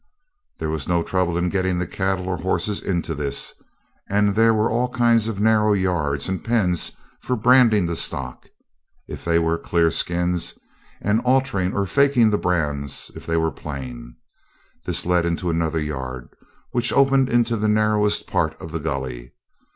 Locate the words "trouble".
1.03-1.37